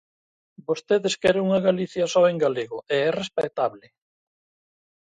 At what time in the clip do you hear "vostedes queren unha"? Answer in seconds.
0.67-1.63